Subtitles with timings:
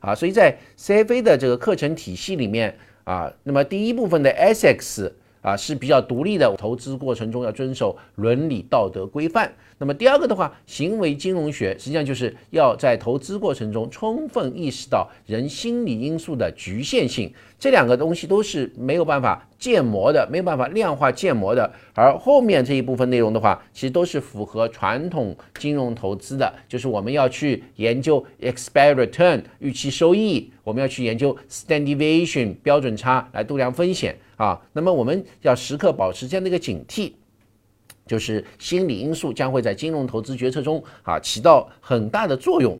[0.00, 0.14] 啊。
[0.14, 9.50] 所以在 CFA 的这个课程体系里面啊，那么第一部分的 SX 啊是比较独立的，投资过程中要遵守伦理道德规范。
[9.78, 21.70] 那么第二个的话，行为金融学实际上就是要在投资过程中充分意识到人心理因素的局限性，这两个东西都是没有办法建模的，没有办法量化建模的。
[21.94, 34.60] 而后面这一部分内容的话，其实都是符合传统金融投资的，就是我们要去研究 expect return 预期收益，我们要去研究 standard deviation 标准差来度量风险啊。
[34.72, 37.12] 那么我们要时刻保持这样的一个警惕。
[38.06, 42.74] 就是心理因素将会在金融投资决策中啊起到很大的作用。